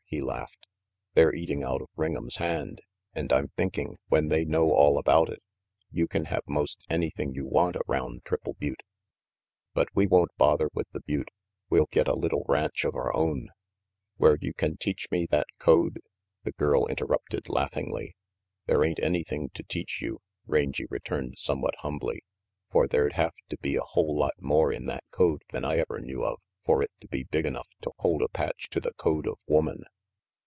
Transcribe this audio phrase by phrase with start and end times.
[0.13, 0.67] he laughed.
[1.13, 2.81] "They're eating out of Ring 'em's hand,
[3.13, 5.41] and I'm thinking, when they know all about it,
[5.89, 8.83] you can have most anything you want around Triple Butte.
[9.73, 11.29] But we won't bother with the Butte.
[11.69, 13.47] We'll get a little ranch of our own."
[14.19, 15.99] RANGY PETE 409 "Where you can teach me that code,"
[16.43, 18.13] the girl interrupted laughingly.
[18.65, 22.21] "There ain't anything to teach you," Rangy returned somewhat humbly,
[22.69, 26.01] "for there'd have to be a whole lot more in that code than I ever
[26.01, 29.25] knew of for it to be big enough to hold a patch to the code
[29.25, 29.85] of woman.